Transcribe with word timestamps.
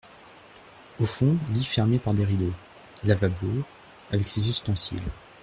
Au 0.99 1.05
fond, 1.05 1.37
lit 1.53 1.63
fermé 1.63 1.99
par 1.99 2.15
des 2.15 2.25
rideaux; 2.25 2.55
lavabo, 3.03 3.63
avec 4.09 4.27
ses 4.27 4.49
ustensiles. 4.49 4.99